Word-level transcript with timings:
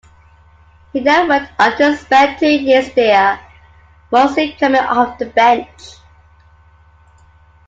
He 0.93 0.99
then 0.99 1.27
went 1.27 1.51
on 1.59 1.77
to 1.77 1.95
spend 1.95 2.39
two 2.39 2.47
years 2.47 2.91
there, 2.95 3.39
mostly 4.11 4.53
coming 4.53 4.81
off 4.81 5.19
the 5.19 5.27
bench. 5.27 5.95